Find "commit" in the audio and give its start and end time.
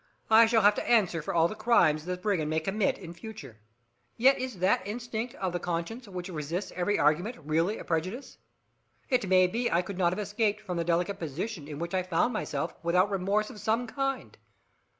2.59-2.97